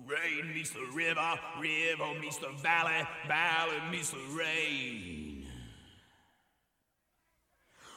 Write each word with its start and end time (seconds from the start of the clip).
Rain 0.00 0.52
meets 0.52 0.70
the 0.70 0.84
river, 0.92 1.34
river 1.60 2.20
meets 2.20 2.38
the 2.38 2.50
valley, 2.62 3.06
valley 3.28 3.80
meets 3.90 4.10
the 4.10 4.18
rain. 4.36 5.46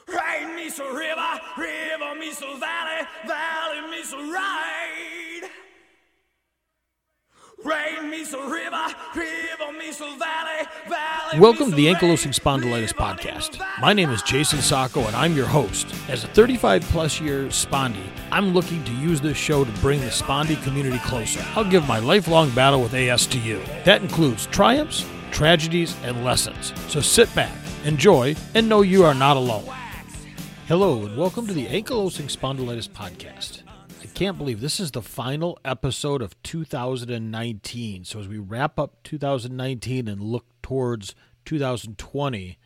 Rain 0.06 0.56
meets 0.56 0.78
the 0.78 0.84
river, 0.84 1.40
river 1.58 2.14
meets 2.18 2.38
the 2.38 2.54
valley, 2.58 3.06
valley 3.26 3.90
meets 3.90 4.10
the 4.10 4.16
rain. 4.16 5.17
Welcome 11.40 11.70
to 11.70 11.76
the. 11.76 11.86
Ankylosing 11.86 12.32
Spondylitis 12.32 12.92
Podcast. 12.92 13.60
My 13.80 13.92
name 13.92 14.10
is 14.10 14.22
Jason 14.22 14.60
Sacco, 14.60 15.00
and 15.00 15.16
I'm 15.16 15.34
your 15.34 15.46
host. 15.46 15.92
As 16.08 16.22
a 16.22 16.28
35 16.28 16.82
plus 16.82 17.20
year 17.20 17.46
spondy, 17.46 18.06
I'm 18.30 18.54
looking 18.54 18.84
to 18.84 18.92
use 18.92 19.20
this 19.20 19.36
show 19.36 19.64
to 19.64 19.72
bring 19.80 20.00
the 20.00 20.06
spondy 20.06 20.62
community 20.62 20.98
closer. 21.00 21.44
I'll 21.56 21.68
give 21.68 21.88
my 21.88 21.98
lifelong 21.98 22.50
battle 22.50 22.80
with 22.80 22.94
AS 22.94 23.26
to 23.26 23.38
you. 23.38 23.60
That 23.84 24.02
includes 24.02 24.46
triumphs, 24.46 25.04
tragedies, 25.32 25.96
and 26.04 26.24
lessons. 26.24 26.72
So 26.86 27.00
sit 27.00 27.34
back, 27.34 27.56
enjoy, 27.84 28.36
and 28.54 28.68
know 28.68 28.82
you 28.82 29.04
are 29.04 29.14
not 29.14 29.36
alone. 29.36 29.68
Hello, 30.68 31.06
and 31.06 31.16
welcome 31.16 31.46
to 31.48 31.52
the 31.54 31.66
Ankylosing 31.66 32.30
Spondylitis 32.30 32.88
Podcast. 32.88 33.62
Can't 34.18 34.36
believe 34.36 34.60
this 34.60 34.80
is 34.80 34.90
the 34.90 35.00
final 35.00 35.60
episode 35.64 36.22
of 36.22 36.42
2019. 36.42 38.02
So, 38.02 38.18
as 38.18 38.26
we 38.26 38.38
wrap 38.38 38.76
up 38.76 39.00
2019 39.04 40.08
and 40.08 40.20
look 40.20 40.44
towards 40.60 41.14
2020, 41.44 42.58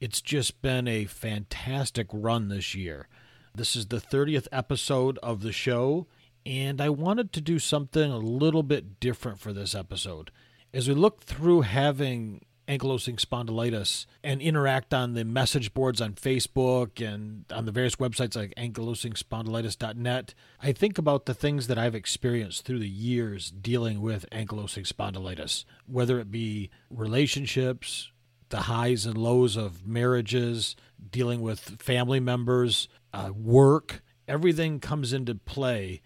it's 0.00 0.20
just 0.20 0.60
been 0.60 0.86
a 0.86 1.06
fantastic 1.06 2.08
run 2.12 2.48
this 2.48 2.74
year. 2.74 3.08
This 3.54 3.74
is 3.74 3.86
the 3.86 4.02
30th 4.02 4.48
episode 4.52 5.18
of 5.22 5.40
the 5.40 5.50
show, 5.50 6.06
and 6.44 6.78
I 6.78 6.90
wanted 6.90 7.32
to 7.32 7.40
do 7.40 7.58
something 7.58 8.10
a 8.12 8.18
little 8.18 8.62
bit 8.62 9.00
different 9.00 9.40
for 9.40 9.54
this 9.54 9.74
episode. 9.74 10.30
As 10.74 10.88
we 10.88 10.94
look 10.94 11.22
through 11.22 11.62
having 11.62 12.44
ankylosing 12.68 13.18
spondylitis 13.18 14.04
and 14.22 14.42
interact 14.42 14.92
on 14.92 15.14
the 15.14 15.24
message 15.24 15.72
boards 15.72 16.00
on 16.00 16.12
Facebook 16.12 17.04
and 17.04 17.46
on 17.50 17.64
the 17.64 17.72
various 17.72 17.96
websites 17.96 18.36
like 18.36 18.54
ankylosingspondylitis.net, 18.56 20.34
I 20.62 20.72
think 20.72 20.98
about 20.98 21.24
the 21.24 21.34
things 21.34 21.66
that 21.66 21.78
I've 21.78 21.94
experienced 21.94 22.64
through 22.64 22.80
the 22.80 22.88
years 22.88 23.50
dealing 23.50 24.02
with 24.02 24.28
ankylosing 24.30 24.86
spondylitis, 24.86 25.64
whether 25.86 26.20
it 26.20 26.30
be 26.30 26.70
relationships, 26.90 28.12
the 28.50 28.62
highs 28.62 29.06
and 29.06 29.16
lows 29.16 29.56
of 29.56 29.86
marriages, 29.86 30.76
dealing 31.10 31.40
with 31.40 31.80
family 31.80 32.20
members, 32.20 32.88
uh, 33.14 33.30
work, 33.34 34.02
everything 34.26 34.78
comes 34.78 35.12
into 35.12 35.34
play. 35.34 36.02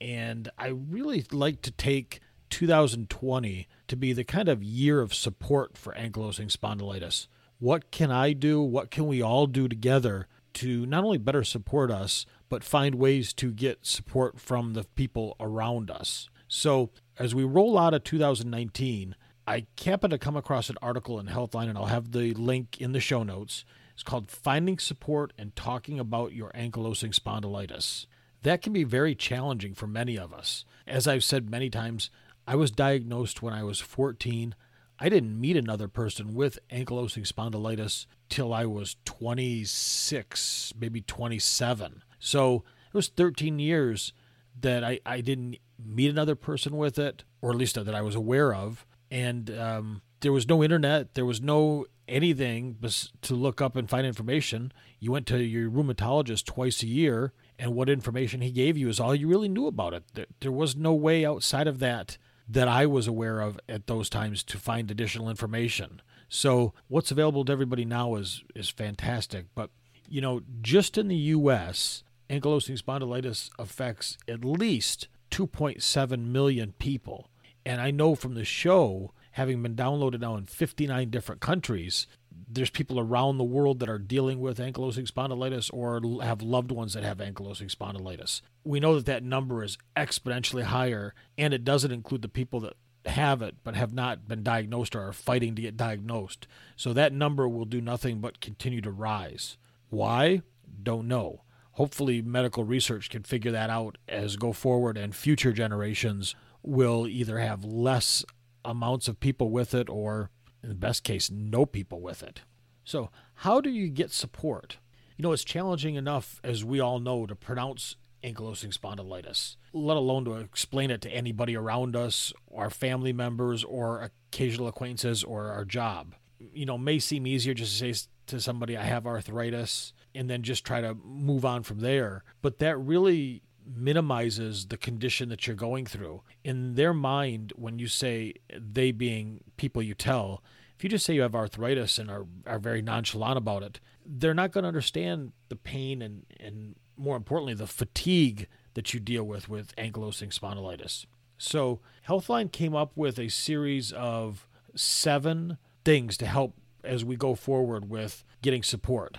And 0.00 0.50
I 0.58 0.68
really 0.68 1.24
like 1.30 1.62
to 1.62 1.70
take 1.70 2.20
2020 2.50 3.68
to 3.88 3.96
be 3.96 4.12
the 4.12 4.24
kind 4.24 4.48
of 4.48 4.62
year 4.62 5.00
of 5.00 5.14
support 5.14 5.76
for 5.76 5.92
ankylosing 5.94 6.50
spondylitis. 6.50 7.26
What 7.58 7.90
can 7.90 8.10
I 8.10 8.32
do? 8.32 8.60
What 8.60 8.90
can 8.90 9.06
we 9.06 9.22
all 9.22 9.46
do 9.46 9.68
together 9.68 10.28
to 10.54 10.86
not 10.86 11.04
only 11.04 11.18
better 11.18 11.44
support 11.44 11.90
us, 11.90 12.26
but 12.48 12.64
find 12.64 12.96
ways 12.96 13.32
to 13.34 13.52
get 13.52 13.86
support 13.86 14.40
from 14.40 14.74
the 14.74 14.84
people 14.84 15.36
around 15.40 15.90
us? 15.90 16.28
So, 16.48 16.90
as 17.18 17.34
we 17.34 17.44
roll 17.44 17.78
out 17.78 17.94
of 17.94 18.04
2019, 18.04 19.16
I 19.46 19.66
happened 19.84 20.10
to 20.10 20.18
come 20.18 20.36
across 20.36 20.68
an 20.68 20.76
article 20.82 21.18
in 21.18 21.26
Healthline, 21.26 21.68
and 21.68 21.78
I'll 21.78 21.86
have 21.86 22.12
the 22.12 22.34
link 22.34 22.80
in 22.80 22.92
the 22.92 23.00
show 23.00 23.22
notes. 23.22 23.64
It's 23.94 24.02
called 24.02 24.30
Finding 24.30 24.78
Support 24.78 25.32
and 25.38 25.56
Talking 25.56 25.98
About 25.98 26.32
Your 26.32 26.50
Ankylosing 26.50 27.18
Spondylitis. 27.18 28.06
That 28.42 28.60
can 28.60 28.72
be 28.72 28.84
very 28.84 29.14
challenging 29.14 29.74
for 29.74 29.86
many 29.86 30.18
of 30.18 30.32
us. 30.32 30.64
As 30.86 31.08
I've 31.08 31.24
said 31.24 31.48
many 31.48 31.70
times, 31.70 32.10
I 32.46 32.54
was 32.54 32.70
diagnosed 32.70 33.42
when 33.42 33.52
I 33.52 33.64
was 33.64 33.80
14. 33.80 34.54
I 34.98 35.08
didn't 35.08 35.38
meet 35.38 35.56
another 35.56 35.88
person 35.88 36.32
with 36.34 36.58
ankylosing 36.70 37.30
spondylitis 37.30 38.06
till 38.28 38.54
I 38.54 38.64
was 38.66 38.96
26, 39.04 40.72
maybe 40.78 41.00
27. 41.02 42.02
So 42.18 42.64
it 42.86 42.94
was 42.94 43.08
13 43.08 43.58
years 43.58 44.12
that 44.60 44.84
I, 44.84 45.00
I 45.04 45.20
didn't 45.20 45.58
meet 45.84 46.10
another 46.10 46.34
person 46.34 46.76
with 46.76 46.98
it, 46.98 47.24
or 47.42 47.50
at 47.50 47.56
least 47.56 47.74
that 47.74 47.94
I 47.94 48.00
was 48.00 48.14
aware 48.14 48.54
of. 48.54 48.86
And 49.10 49.50
um, 49.50 50.02
there 50.20 50.32
was 50.32 50.48
no 50.48 50.62
internet, 50.62 51.14
there 51.14 51.26
was 51.26 51.40
no 51.40 51.86
anything 52.08 52.76
to 53.22 53.34
look 53.34 53.60
up 53.60 53.76
and 53.76 53.90
find 53.90 54.06
information. 54.06 54.72
You 55.00 55.12
went 55.12 55.26
to 55.26 55.42
your 55.42 55.70
rheumatologist 55.70 56.46
twice 56.46 56.82
a 56.82 56.86
year, 56.86 57.32
and 57.58 57.74
what 57.74 57.88
information 57.88 58.40
he 58.40 58.50
gave 58.50 58.76
you 58.76 58.88
is 58.88 59.00
all 59.00 59.14
you 59.14 59.28
really 59.28 59.48
knew 59.48 59.66
about 59.66 59.94
it. 59.94 60.04
There, 60.14 60.26
there 60.40 60.52
was 60.52 60.76
no 60.76 60.94
way 60.94 61.26
outside 61.26 61.66
of 61.66 61.80
that 61.80 62.16
that 62.48 62.68
I 62.68 62.86
was 62.86 63.06
aware 63.06 63.40
of 63.40 63.58
at 63.68 63.86
those 63.86 64.08
times 64.08 64.42
to 64.44 64.58
find 64.58 64.90
additional 64.90 65.28
information. 65.28 66.00
So 66.28 66.74
what's 66.88 67.10
available 67.10 67.44
to 67.44 67.52
everybody 67.52 67.84
now 67.84 68.14
is 68.16 68.42
is 68.54 68.68
fantastic. 68.68 69.46
But 69.54 69.70
you 70.08 70.20
know, 70.20 70.42
just 70.62 70.96
in 70.96 71.08
the 71.08 71.16
U.S., 71.16 72.04
ankylosing 72.30 72.80
spondylitis 72.80 73.50
affects 73.58 74.16
at 74.28 74.44
least 74.44 75.08
2.7 75.30 76.26
million 76.26 76.74
people. 76.78 77.30
And 77.64 77.80
I 77.80 77.90
know 77.90 78.14
from 78.14 78.34
the 78.34 78.44
show, 78.44 79.12
having 79.32 79.62
been 79.62 79.74
downloaded 79.74 80.20
now 80.20 80.36
in 80.36 80.46
59 80.46 81.10
different 81.10 81.40
countries, 81.40 82.06
there's 82.48 82.70
people 82.70 82.98
around 83.00 83.38
the 83.38 83.44
world 83.44 83.80
that 83.80 83.88
are 83.88 83.98
dealing 83.98 84.40
with 84.40 84.58
ankylosing 84.58 85.10
spondylitis 85.10 85.70
or 85.72 86.00
have 86.22 86.42
loved 86.42 86.70
ones 86.70 86.94
that 86.94 87.02
have 87.02 87.18
ankylosing 87.18 87.74
spondylitis. 87.74 88.40
We 88.64 88.80
know 88.80 88.94
that 88.94 89.06
that 89.06 89.22
number 89.22 89.62
is 89.62 89.78
exponentially 89.96 90.64
higher, 90.64 91.14
and 91.36 91.52
it 91.52 91.64
doesn't 91.64 91.92
include 91.92 92.22
the 92.22 92.28
people 92.28 92.60
that 92.60 92.74
have 93.06 93.42
it 93.42 93.56
but 93.62 93.76
have 93.76 93.92
not 93.92 94.26
been 94.26 94.42
diagnosed 94.42 94.96
or 94.96 95.08
are 95.08 95.12
fighting 95.12 95.54
to 95.54 95.62
get 95.62 95.76
diagnosed. 95.76 96.46
So 96.76 96.92
that 96.92 97.12
number 97.12 97.48
will 97.48 97.64
do 97.64 97.80
nothing 97.80 98.20
but 98.20 98.40
continue 98.40 98.80
to 98.80 98.90
rise. 98.90 99.56
Why? 99.88 100.42
Don't 100.82 101.08
know. 101.08 101.42
Hopefully, 101.72 102.22
medical 102.22 102.64
research 102.64 103.10
can 103.10 103.22
figure 103.22 103.52
that 103.52 103.70
out 103.70 103.98
as 104.08 104.36
go 104.36 104.52
forward, 104.52 104.96
and 104.96 105.14
future 105.14 105.52
generations 105.52 106.34
will 106.62 107.06
either 107.06 107.38
have 107.38 107.64
less 107.64 108.24
amounts 108.64 109.08
of 109.08 109.20
people 109.20 109.50
with 109.50 109.74
it 109.74 109.88
or 109.88 110.30
in 110.66 110.70
the 110.70 110.74
best 110.74 111.04
case, 111.04 111.30
no 111.30 111.64
people 111.64 112.00
with 112.00 112.24
it. 112.24 112.40
So, 112.82 113.10
how 113.34 113.60
do 113.60 113.70
you 113.70 113.88
get 113.88 114.10
support? 114.10 114.78
You 115.16 115.22
know, 115.22 115.30
it's 115.30 115.44
challenging 115.44 115.94
enough, 115.94 116.40
as 116.42 116.64
we 116.64 116.80
all 116.80 116.98
know, 116.98 117.24
to 117.24 117.36
pronounce 117.36 117.94
ankylosing 118.24 118.76
spondylitis, 118.76 119.54
let 119.72 119.96
alone 119.96 120.24
to 120.24 120.34
explain 120.34 120.90
it 120.90 121.00
to 121.02 121.10
anybody 121.10 121.56
around 121.56 121.94
us, 121.94 122.32
our 122.52 122.68
family 122.68 123.12
members, 123.12 123.62
or 123.62 124.10
occasional 124.32 124.66
acquaintances, 124.66 125.22
or 125.22 125.52
our 125.52 125.64
job. 125.64 126.16
You 126.40 126.66
know, 126.66 126.76
may 126.76 126.98
seem 126.98 127.28
easier 127.28 127.54
just 127.54 127.78
to 127.78 127.94
say 127.94 128.08
to 128.26 128.40
somebody, 128.40 128.76
I 128.76 128.82
have 128.82 129.06
arthritis, 129.06 129.92
and 130.16 130.28
then 130.28 130.42
just 130.42 130.64
try 130.64 130.80
to 130.80 130.94
move 130.94 131.44
on 131.44 131.62
from 131.62 131.78
there. 131.78 132.24
But 132.42 132.58
that 132.58 132.76
really 132.76 133.42
minimizes 133.64 134.66
the 134.66 134.76
condition 134.76 135.28
that 135.28 135.46
you're 135.46 135.54
going 135.54 135.86
through. 135.86 136.22
In 136.42 136.74
their 136.74 136.92
mind, 136.92 137.52
when 137.54 137.78
you 137.78 137.86
say 137.86 138.34
they 138.52 138.90
being 138.90 139.40
people 139.56 139.82
you 139.82 139.94
tell, 139.94 140.42
if 140.76 140.84
you 140.84 140.90
just 140.90 141.06
say 141.06 141.14
you 141.14 141.22
have 141.22 141.34
arthritis 141.34 141.98
and 141.98 142.10
are, 142.10 142.26
are 142.46 142.58
very 142.58 142.82
nonchalant 142.82 143.38
about 143.38 143.62
it, 143.62 143.80
they're 144.04 144.34
not 144.34 144.52
going 144.52 144.62
to 144.62 144.68
understand 144.68 145.32
the 145.48 145.56
pain 145.56 146.02
and, 146.02 146.26
and 146.38 146.76
more 146.96 147.16
importantly, 147.16 147.54
the 147.54 147.66
fatigue 147.66 148.46
that 148.74 148.92
you 148.92 149.00
deal 149.00 149.24
with 149.24 149.48
with 149.48 149.74
ankylosing 149.76 150.38
spondylitis. 150.38 151.06
So, 151.38 151.80
Healthline 152.08 152.52
came 152.52 152.74
up 152.74 152.92
with 152.94 153.18
a 153.18 153.28
series 153.28 153.92
of 153.92 154.48
seven 154.74 155.58
things 155.84 156.16
to 156.18 156.26
help 156.26 156.54
as 156.84 157.04
we 157.04 157.16
go 157.16 157.34
forward 157.34 157.90
with 157.90 158.24
getting 158.42 158.62
support. 158.62 159.18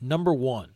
Number 0.00 0.34
one, 0.34 0.72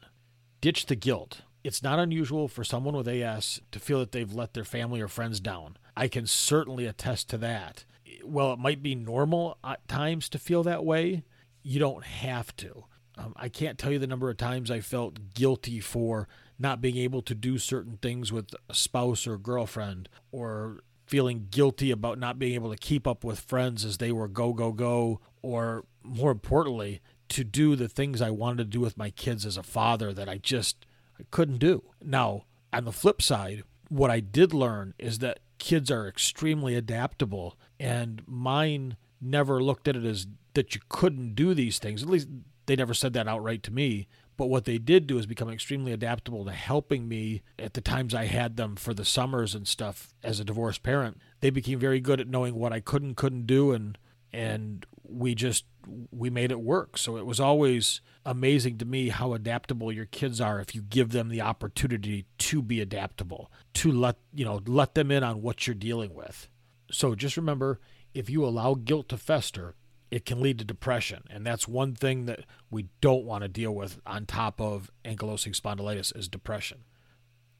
ditch 0.60 0.86
the 0.86 0.96
guilt. 0.96 1.42
It's 1.64 1.82
not 1.82 1.98
unusual 1.98 2.48
for 2.48 2.64
someone 2.64 2.96
with 2.96 3.08
AS 3.08 3.60
to 3.72 3.80
feel 3.80 3.98
that 3.98 4.12
they've 4.12 4.32
let 4.32 4.54
their 4.54 4.64
family 4.64 5.00
or 5.00 5.08
friends 5.08 5.40
down. 5.40 5.76
I 5.96 6.08
can 6.08 6.26
certainly 6.26 6.86
attest 6.86 7.28
to 7.30 7.38
that. 7.38 7.84
Well, 8.28 8.52
it 8.52 8.58
might 8.58 8.82
be 8.82 8.94
normal 8.94 9.58
at 9.64 9.86
times 9.88 10.28
to 10.30 10.38
feel 10.38 10.62
that 10.64 10.84
way. 10.84 11.24
You 11.62 11.78
don't 11.78 12.04
have 12.04 12.54
to. 12.56 12.84
Um, 13.16 13.32
I 13.36 13.48
can't 13.48 13.78
tell 13.78 13.90
you 13.90 13.98
the 13.98 14.06
number 14.06 14.30
of 14.30 14.36
times 14.36 14.70
I 14.70 14.80
felt 14.80 15.34
guilty 15.34 15.80
for 15.80 16.28
not 16.58 16.80
being 16.80 16.96
able 16.96 17.22
to 17.22 17.34
do 17.34 17.58
certain 17.58 17.98
things 18.00 18.32
with 18.32 18.54
a 18.68 18.74
spouse 18.74 19.26
or 19.26 19.38
girlfriend, 19.38 20.08
or 20.30 20.80
feeling 21.06 21.48
guilty 21.50 21.90
about 21.90 22.18
not 22.18 22.38
being 22.38 22.54
able 22.54 22.70
to 22.70 22.76
keep 22.76 23.06
up 23.06 23.24
with 23.24 23.40
friends 23.40 23.84
as 23.84 23.98
they 23.98 24.12
were 24.12 24.28
go, 24.28 24.52
go, 24.52 24.72
go, 24.72 25.20
or 25.42 25.84
more 26.02 26.30
importantly, 26.30 27.00
to 27.28 27.44
do 27.44 27.76
the 27.76 27.88
things 27.88 28.20
I 28.20 28.30
wanted 28.30 28.58
to 28.58 28.64
do 28.64 28.80
with 28.80 28.98
my 28.98 29.10
kids 29.10 29.46
as 29.46 29.56
a 29.56 29.62
father 29.62 30.12
that 30.12 30.28
I 30.28 30.38
just 30.38 30.84
I 31.18 31.24
couldn't 31.30 31.58
do. 31.58 31.82
Now, 32.02 32.44
on 32.72 32.84
the 32.84 32.92
flip 32.92 33.22
side, 33.22 33.64
what 33.88 34.10
I 34.10 34.20
did 34.20 34.52
learn 34.52 34.94
is 34.98 35.18
that 35.20 35.40
kids 35.58 35.90
are 35.90 36.08
extremely 36.08 36.74
adaptable, 36.74 37.58
and 37.78 38.22
mine 38.26 38.96
never 39.20 39.62
looked 39.62 39.88
at 39.88 39.96
it 39.96 40.04
as 40.04 40.26
that 40.54 40.74
you 40.74 40.80
couldn't 40.88 41.34
do 41.34 41.54
these 41.54 41.78
things. 41.78 42.02
At 42.02 42.08
least 42.08 42.28
they 42.66 42.76
never 42.76 42.94
said 42.94 43.12
that 43.14 43.28
outright 43.28 43.62
to 43.64 43.72
me. 43.72 44.08
But 44.36 44.46
what 44.46 44.66
they 44.66 44.78
did 44.78 45.08
do 45.08 45.18
is 45.18 45.26
become 45.26 45.50
extremely 45.50 45.92
adaptable 45.92 46.44
to 46.44 46.52
helping 46.52 47.08
me 47.08 47.42
at 47.58 47.74
the 47.74 47.80
times 47.80 48.14
I 48.14 48.26
had 48.26 48.56
them 48.56 48.76
for 48.76 48.94
the 48.94 49.04
summers 49.04 49.52
and 49.52 49.66
stuff 49.66 50.14
as 50.22 50.38
a 50.38 50.44
divorced 50.44 50.84
parent. 50.84 51.18
They 51.40 51.50
became 51.50 51.80
very 51.80 51.98
good 51.98 52.20
at 52.20 52.28
knowing 52.28 52.54
what 52.54 52.72
I 52.72 52.78
could 52.78 53.02
and 53.02 53.16
couldn't 53.16 53.46
do 53.46 53.72
and 53.72 53.98
and 54.32 54.86
we 55.02 55.34
just 55.34 55.64
we 56.10 56.30
made 56.30 56.50
it 56.50 56.60
work. 56.60 56.98
So 56.98 57.16
it 57.16 57.26
was 57.26 57.40
always 57.40 58.00
amazing 58.24 58.78
to 58.78 58.84
me 58.84 59.08
how 59.08 59.32
adaptable 59.32 59.92
your 59.92 60.06
kids 60.06 60.40
are 60.40 60.60
if 60.60 60.74
you 60.74 60.82
give 60.82 61.10
them 61.10 61.28
the 61.28 61.40
opportunity 61.40 62.26
to 62.38 62.62
be 62.62 62.80
adaptable, 62.80 63.50
to 63.74 63.90
let, 63.90 64.16
you 64.34 64.44
know, 64.44 64.60
let 64.66 64.94
them 64.94 65.10
in 65.10 65.22
on 65.22 65.42
what 65.42 65.66
you're 65.66 65.74
dealing 65.74 66.14
with. 66.14 66.48
So 66.90 67.14
just 67.14 67.36
remember 67.36 67.80
if 68.14 68.30
you 68.30 68.44
allow 68.44 68.74
guilt 68.74 69.08
to 69.10 69.16
fester, 69.16 69.74
it 70.10 70.24
can 70.24 70.40
lead 70.40 70.58
to 70.58 70.64
depression. 70.64 71.24
And 71.30 71.46
that's 71.46 71.68
one 71.68 71.94
thing 71.94 72.26
that 72.26 72.40
we 72.70 72.86
don't 73.00 73.24
want 73.24 73.42
to 73.42 73.48
deal 73.48 73.74
with 73.74 74.00
on 74.06 74.26
top 74.26 74.60
of 74.60 74.90
ankylosing 75.04 75.58
spondylitis 75.58 76.16
is 76.16 76.28
depression. 76.28 76.84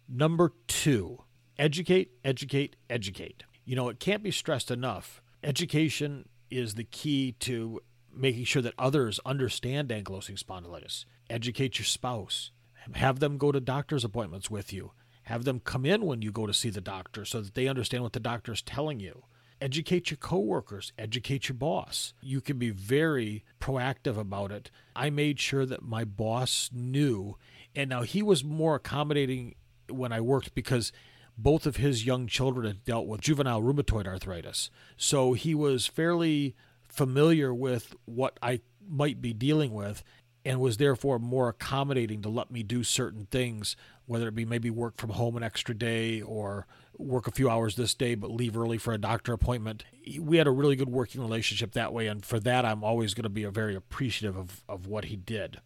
Number 0.09 0.55
two, 0.67 1.25
educate, 1.59 2.13
educate, 2.25 2.77
educate. 2.89 3.43
You 3.65 3.77
know, 3.77 3.91
it 3.91 4.01
can't 4.01 4.23
be 4.23 4.31
stressed 4.31 4.71
enough. 4.71 5.23
Education 5.45 6.29
is 6.51 6.75
the 6.75 6.85
key 6.85 7.33
to 7.41 7.83
making 8.19 8.45
sure 8.45 8.63
that 8.63 8.75
others 8.79 9.21
understand 9.25 9.89
ankylosing 9.89 10.43
spondylitis. 10.43 11.05
Educate 11.31 11.79
your 11.79 11.87
spouse. 11.87 12.51
Have 12.95 13.21
them 13.21 13.39
go 13.39 13.53
to 13.53 13.61
doctor's 13.61 14.05
appointments 14.05 14.51
with 14.51 14.73
you. 14.73 14.93
Have 15.25 15.45
them 15.45 15.61
come 15.61 15.85
in 15.85 16.07
when 16.07 16.23
you 16.23 16.33
go 16.33 16.47
to 16.47 16.55
see 16.55 16.71
the 16.71 16.81
doctor 16.81 17.25
so 17.25 17.41
that 17.41 17.55
they 17.55 17.69
understand 17.69 18.03
what 18.03 18.15
the 18.15 18.21
doctor 18.21 18.53
is 18.53 18.63
telling 18.63 18.99
you 18.99 19.25
educate 19.61 20.11
your 20.11 20.19
coworkers, 20.19 20.93
educate 20.99 21.49
your 21.49 21.57
boss. 21.57 22.15
You 22.21 22.41
can 22.41 22.59
be 22.59 22.71
very 22.71 23.45
proactive 23.61 24.19
about 24.19 24.53
it. 24.53 24.71
I 24.95 25.11
made 25.11 25.41
sure 25.41 25.67
that 25.67 25.83
my 25.83 26.05
boss 26.05 26.71
knew, 26.73 27.37
and 27.75 27.91
now 27.91 28.03
he 28.03 28.23
was 28.23 28.45
more 28.45 28.77
accommodating 28.77 29.55
when 29.89 30.13
I 30.13 30.21
worked 30.21 30.55
because 30.55 30.93
both 31.37 31.67
of 31.67 31.77
his 31.77 32.05
young 32.05 32.27
children 32.27 32.67
had 32.67 32.85
dealt 32.85 33.07
with 33.07 33.21
juvenile 33.21 33.63
rheumatoid 33.63 34.07
arthritis. 34.07 34.71
So 34.97 35.35
he 35.35 35.55
was 35.55 35.87
fairly 35.87 36.57
familiar 36.99 37.55
with 37.55 37.95
what 38.07 38.37
I 38.43 38.61
might 38.85 39.23
be 39.23 39.33
dealing 39.33 39.73
with 39.73 40.03
and 40.45 40.59
was 40.59 40.79
therefore 40.79 41.21
more 41.21 41.49
accommodating 41.49 42.23
to 42.23 42.29
let 42.29 42.51
me 42.51 42.65
do 42.65 42.83
certain 42.83 43.27
things, 43.27 43.77
whether 44.07 44.27
it 44.27 44.35
be 44.35 44.45
maybe 44.45 44.69
work 44.69 44.97
from 44.97 45.11
home 45.11 45.37
an 45.37 45.45
extra 45.45 45.77
day 45.77 46.21
or 46.21 46.67
work 46.97 47.29
a 47.29 47.31
few 47.31 47.49
hours 47.49 47.77
this 47.77 47.95
day 47.95 48.17
but 48.17 48.33
leave 48.33 48.57
early 48.57 48.79
for 48.79 48.93
a 48.93 48.99
doctor 48.99 49.33
appointment. 49.33 49.85
We 50.19 50.39
had 50.39 50.49
a 50.49 50.51
really 50.51 50.75
good 50.75 50.89
working 50.89 51.21
relationship 51.21 51.71
that 51.73 51.93
way, 51.93 52.09
and 52.09 52.25
for 52.25 52.41
that, 52.41 52.65
I'm 52.65 52.83
always 52.83 53.15
going 53.15 53.23
to 53.23 53.29
be 53.29 53.45
very 53.45 53.77
appreciative 53.77 54.37
of, 54.37 54.65
of 54.69 54.89
what 54.89 55.05
he 55.05 55.15
did. 55.15 55.61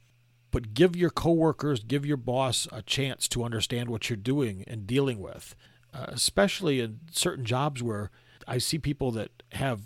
But 0.50 0.75
give 0.75 0.94
your 0.94 1.08
coworkers, 1.08 1.82
give 1.82 2.05
your 2.05 2.19
boss 2.19 2.69
a 2.70 2.82
chance 2.82 3.26
to 3.29 3.43
understand 3.43 3.88
what 3.88 4.11
you're 4.11 4.19
doing 4.19 4.64
and 4.67 4.87
dealing 4.87 5.19
with, 5.19 5.56
uh, 5.94 6.06
especially 6.08 6.81
in 6.81 7.00
certain 7.11 7.46
jobs 7.46 7.82
where 7.82 8.11
I 8.46 8.58
see 8.58 8.79
people 8.79 9.12
that 9.12 9.31
have 9.52 9.81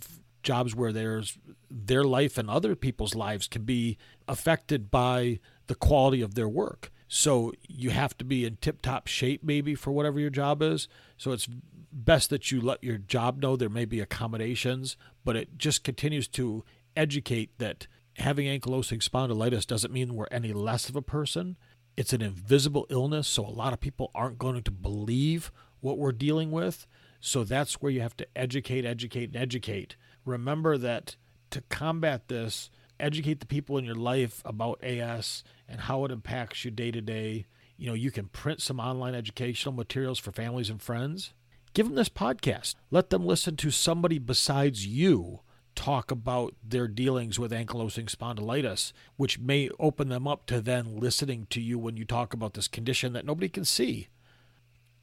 jobs 0.47 0.75
where 0.75 0.93
there's 0.93 1.37
their 1.71 2.05
life 2.05 2.39
and 2.39 2.49
other 2.49 2.75
people's 2.75 3.15
lives 3.15 3.47
can 3.47 3.65
be 3.65 3.99
affected 4.27 4.91
by 4.91 5.39
the 5.67 5.75
quality 5.75 6.23
of 6.23 6.35
their 6.35 6.49
work. 6.49 6.91
So 7.09 7.53
you 7.69 7.91
have 7.91 8.17
to 8.19 8.25
be 8.25 8.45
in 8.45 8.57
tip 8.57 8.81
top 8.81 9.07
shape, 9.07 9.43
maybe, 9.45 9.75
for 9.75 9.91
whatever 9.91 10.19
your 10.19 10.31
job 10.31 10.63
is. 10.63 10.89
So 11.19 11.33
it's 11.33 11.49
best 11.93 12.31
that 12.31 12.51
you 12.51 12.61
let 12.61 12.83
your 12.83 12.99
job 12.99 13.43
know 13.43 13.57
there 13.57 13.69
may 13.69 13.85
be 13.85 14.01
accommodations, 14.01 14.97
but 15.25 15.37
it 15.37 15.59
just 15.59 15.85
continues 15.85 16.29
to 16.29 16.65
educate 16.97 17.59
that 17.59 17.87
having 18.17 18.47
ankylosing 18.47 19.03
spondylitis 19.07 19.67
doesn't 19.67 19.93
mean 19.93 20.15
we're 20.15 20.27
any 20.31 20.53
less 20.53 20.89
of 20.89 20.97
a 20.97 21.03
person. 21.03 21.57
It's 21.97 22.13
an 22.13 22.23
invisible 22.23 22.87
illness, 22.91 23.29
so 23.29 23.47
a 23.47 23.49
lot 23.49 23.73
of 23.73 23.81
people 23.81 24.11
aren't 24.15 24.39
going 24.39 24.63
to 24.63 24.71
believe 24.71 25.53
what 25.81 25.99
we're 25.99 26.13
dealing 26.13 26.51
with. 26.51 26.87
So 27.21 27.45
that's 27.45 27.75
where 27.75 27.93
you 27.93 28.01
have 28.01 28.17
to 28.19 28.27
educate, 28.37 28.85
educate, 28.85 29.31
and 29.33 29.37
educate. 29.37 29.97
Remember 30.27 30.77
that 30.77 31.17
to 31.51 31.63
combat 31.71 32.29
this, 32.29 32.69
educate 33.01 33.41
the 33.41 33.47
people 33.47 33.79
in 33.79 33.85
your 33.85 33.95
life 33.95 34.43
about 34.45 34.83
AS 34.83 35.45
and 35.69 35.83
how 35.83 36.05
it 36.05 36.11
impacts 36.11 36.65
you 36.65 36.71
day 36.71 36.91
to 36.91 37.01
day. 37.01 37.47
You 37.79 37.87
know, 37.87 37.95
you 37.95 38.11
can 38.11 38.27
print 38.27 38.61
some 38.61 38.81
online 38.81 39.15
educational 39.15 39.75
materials 39.75 40.19
for 40.19 40.33
families 40.33 40.69
and 40.69 40.83
friends. 40.83 41.33
Give 41.73 41.87
them 41.87 41.95
this 41.95 42.09
podcast. 42.09 42.75
Let 42.91 43.11
them 43.11 43.25
listen 43.25 43.57
to 43.57 43.71
somebody 43.71 44.19
besides 44.19 44.87
you 44.87 45.41
talk 45.77 46.11
about 46.11 46.55
their 46.67 46.89
dealings 46.89 47.39
with 47.39 47.53
ankylosing 47.53 48.11
spondylitis, 48.11 48.93
which 49.17 49.39
may 49.39 49.69
open 49.79 50.09
them 50.09 50.27
up 50.27 50.47
to 50.47 50.61
then 50.61 50.99
listening 50.99 51.47
to 51.51 51.61
you 51.61 51.79
when 51.79 51.97
you 51.97 52.05
talk 52.05 52.33
about 52.33 52.55
this 52.55 52.67
condition 52.67 53.13
that 53.13 53.27
nobody 53.27 53.49
can 53.49 53.65
see. 53.65 54.09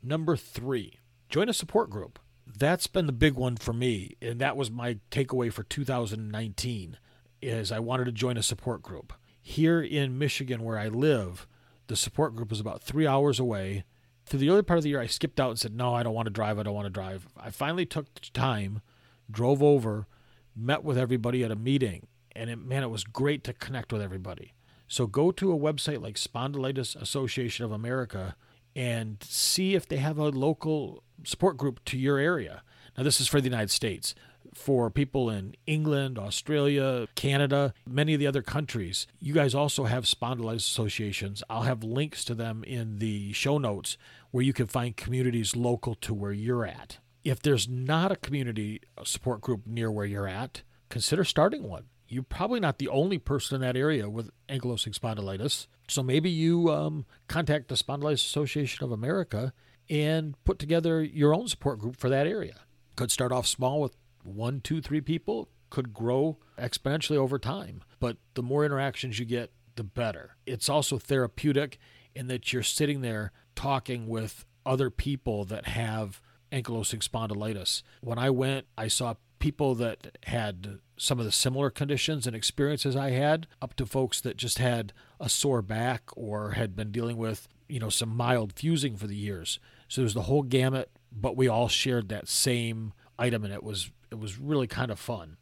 Number 0.02 0.36
three, 0.36 1.00
join 1.30 1.48
a 1.48 1.54
support 1.54 1.90
group. 1.90 2.20
That's 2.46 2.88
been 2.88 3.06
the 3.06 3.12
big 3.14 3.34
one 3.34 3.58
for 3.58 3.74
me, 3.74 4.16
and 4.22 4.40
that 4.40 4.58
was 4.58 4.70
my 4.70 5.00
takeaway 5.12 5.52
for 5.52 5.64
2019 5.64 6.98
is 7.42 7.72
I 7.72 7.80
wanted 7.80 8.06
to 8.06 8.12
join 8.12 8.38
a 8.38 8.44
support 8.44 8.82
group. 8.82 9.14
Here 9.42 9.82
in 9.82 10.18
Michigan, 10.18 10.64
where 10.64 10.78
I 10.78 10.88
live, 10.88 11.46
the 11.88 11.96
support 11.96 12.36
group 12.36 12.52
is 12.52 12.60
about 12.60 12.82
three 12.82 13.06
hours 13.06 13.40
away. 13.40 13.84
Through 14.26 14.40
the 14.40 14.50
early 14.50 14.62
part 14.62 14.78
of 14.78 14.84
the 14.84 14.90
year, 14.90 15.02
I 15.02 15.08
skipped 15.08 15.40
out 15.40 15.50
and 15.50 15.60
said, 15.60 15.76
No, 15.76 15.94
I 15.94 16.04
don't 16.04 16.14
want 16.14 16.28
to 16.28 16.34
drive. 16.34 16.58
I 16.58 16.64
don't 16.64 16.74
want 16.74 16.86
to 16.86 16.90
drive. 16.90 17.28
I 17.38 17.50
finally 17.50 17.86
took 17.86 18.08
time, 18.34 18.82
drove 19.30 19.62
over, 19.62 20.08
met 20.56 20.84
with 20.84 20.98
everybody 20.98 21.44
at 21.44 21.52
a 21.52 21.56
meeting, 21.56 22.08
and 22.34 22.50
it, 22.50 22.58
man, 22.58 22.84
it 22.84 22.90
was 22.90 23.04
great 23.04 23.44
to 23.44 23.54
connect 23.54 23.92
with 23.92 24.02
everybody. 24.02 24.54
So 24.88 25.08
go 25.08 25.32
to 25.32 25.52
a 25.52 25.58
website 25.58 26.02
like 26.02 26.16
Spondylitis 26.16 26.96
Association 26.96 27.66
of 27.66 27.72
America 27.72 28.36
and 28.76 29.18
see 29.24 29.76
if 29.76 29.88
they 29.88 29.98
have 29.98 30.18
a 30.18 30.30
local 30.30 31.04
support 31.24 31.58
group 31.58 31.84
to 31.86 31.98
your 31.98 32.18
area. 32.18 32.64
Now, 32.98 33.04
this 33.04 33.20
is 33.20 33.28
for 33.28 33.42
the 33.42 33.50
United 33.50 33.72
States 33.72 34.14
for 34.54 34.90
people 34.90 35.30
in 35.30 35.56
England, 35.66 36.20
Australia, 36.20 37.08
Canada, 37.16 37.74
many 37.88 38.14
of 38.14 38.20
the 38.20 38.28
other 38.28 38.42
countries. 38.42 39.08
You 39.20 39.34
guys 39.34 39.56
also 39.56 39.86
have 39.86 40.06
spondylitis 40.06 40.58
associations. 40.58 41.44
I'll 41.50 41.64
have 41.64 41.84
links 41.84 42.24
to 42.26 42.36
them 42.36 42.64
in 42.64 43.00
the 43.00 43.34
show 43.34 43.58
notes 43.58 43.98
where 44.32 44.44
you 44.44 44.54
can 44.54 44.68
find 44.68 44.96
communities 44.96 45.56
local 45.56 45.96
to 45.96 46.14
where 46.14 46.32
you're 46.32 46.66
at. 46.66 47.00
If 47.24 47.42
there's 47.42 47.68
not 47.68 48.12
a 48.12 48.18
community 48.18 48.82
support 49.04 49.42
group 49.42 49.66
near 49.66 49.90
where 49.90 50.06
you're 50.06 50.28
at, 50.28 50.62
consider 50.90 51.24
starting 51.24 51.64
one. 51.64 51.86
You're 52.08 52.24
probably 52.24 52.60
not 52.60 52.78
the 52.78 52.90
only 52.90 53.18
person 53.18 53.56
in 53.56 53.62
that 53.62 53.78
area 53.78 54.10
with 54.10 54.30
ankylosing 54.50 54.98
spondylitis. 54.98 55.68
So 55.88 56.04
maybe 56.04 56.30
you 56.30 56.70
um, 56.70 57.06
contact 57.28 57.70
the 57.70 57.76
Spondylitis 57.76 58.26
Association 58.26 58.84
of 58.84 58.92
America 58.92 59.54
and 59.94 60.36
put 60.44 60.58
together 60.58 61.04
your 61.04 61.36
own 61.36 61.48
support 61.48 61.78
group 61.78 61.96
for 61.96 62.10
that 62.10 62.26
area. 62.26 62.56
Could 62.96 63.12
start 63.12 63.32
off 63.32 63.46
small 63.46 63.80
with 63.80 63.96
one, 64.24 64.60
two, 64.60 64.82
three 64.82 65.02
people 65.02 65.50
could 65.70 65.94
grow 65.94 66.40
exponentially 66.58 67.16
over 67.16 67.38
time. 67.38 67.84
But 68.00 68.18
the 68.34 68.42
more 68.42 68.66
interactions 68.66 69.20
you 69.20 69.26
get, 69.26 69.52
the 69.76 69.84
better. 69.84 70.36
It's 70.46 70.68
also 70.68 70.98
therapeutic 70.98 71.78
in 72.16 72.28
that 72.28 72.52
you're 72.52 72.64
sitting 72.64 73.02
there 73.02 73.32
talking 73.56 74.08
with 74.08 74.46
other 74.66 74.90
people 74.90 75.46
that 75.46 75.68
have 75.68 76.22
ankylosing 76.52 77.08
spondylitis. 77.08 77.84
When 78.02 78.18
I 78.18 78.30
went, 78.32 78.66
I 78.78 78.88
saw 78.88 79.16
people 79.40 79.76
that 79.76 80.18
had 80.24 80.80
some 80.96 81.20
of 81.20 81.26
the 81.26 81.32
similar 81.32 81.70
conditions 81.70 82.26
and 82.26 82.36
experiences 82.36 82.96
I 82.96 83.10
had, 83.10 83.46
up 83.62 83.76
to 83.76 83.86
folks 83.86 84.22
that 84.22 84.38
just 84.38 84.58
had 84.58 84.94
a 85.20 85.28
sore 85.28 85.62
back 85.62 86.04
or 86.16 86.52
had 86.52 86.76
been 86.76 86.92
dealing 86.92 87.18
with, 87.18 87.48
you 87.68 87.80
know, 87.80 87.90
some 87.90 88.16
mild 88.16 88.54
fusing 88.54 88.96
for 88.96 89.08
the 89.08 89.16
years. 89.16 89.60
So 89.94 90.02
there's 90.02 90.16
the 90.16 90.24
whole 90.24 90.42
gamut, 90.42 90.90
but 91.12 91.38
we 91.38 91.48
all 91.48 91.68
shared 91.68 92.10
that 92.10 92.28
same 92.28 92.94
item 93.20 93.44
and 93.44 93.54
it 93.54 93.62
was 93.62 93.92
it 94.10 94.18
was 94.18 94.40
really 94.40 94.66
kind 94.66 94.90
of 94.90 94.98
fun. 94.98 95.38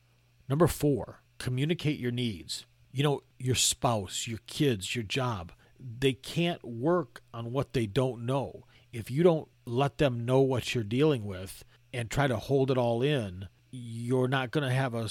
Number 0.50 0.68
four, 0.68 1.22
communicate 1.38 2.00
your 2.00 2.12
needs. 2.12 2.66
You 2.92 3.02
know, 3.02 3.22
your 3.40 3.56
spouse, 3.56 4.28
your 4.28 4.40
kids, 4.48 4.94
your 4.94 5.06
job, 5.06 5.54
they 5.80 6.12
can't 6.12 6.62
work 6.66 7.22
on 7.34 7.54
what 7.54 7.72
they 7.72 7.86
don't 7.86 8.26
know. 8.26 8.66
If 8.92 9.10
you 9.10 9.24
don't 9.24 9.48
let 9.66 10.00
them 10.00 10.26
know 10.26 10.42
what 10.42 10.76
you're 10.76 10.84
dealing 10.84 11.24
with 11.24 11.64
and 11.94 12.12
try 12.12 12.28
to 12.28 12.36
hold 12.36 12.72
it 12.72 12.78
all 12.78 13.02
in, 13.02 13.48
you're 13.72 14.28
not 14.28 14.52
going 14.52 14.68
to 14.68 14.76
have 14.76 14.94
a, 14.94 15.08